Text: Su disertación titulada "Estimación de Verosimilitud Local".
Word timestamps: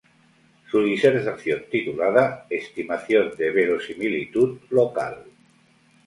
Su 0.71 0.81
disertación 0.83 1.65
titulada 1.69 2.47
"Estimación 2.49 3.37
de 3.37 3.51
Verosimilitud 3.51 4.57
Local". 4.71 5.25